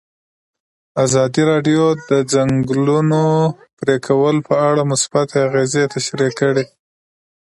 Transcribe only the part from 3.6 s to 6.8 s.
پرېکول په اړه مثبت اغېزې تشریح کړي.